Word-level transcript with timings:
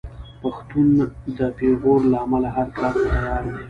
پښتون 0.41 0.87
د 1.37 1.39
پېغور 1.57 2.01
له 2.11 2.17
امله 2.25 2.49
هر 2.55 2.67
کار 2.77 2.93
ته 3.01 3.07
تیار 3.17 3.43
دی. 3.49 3.57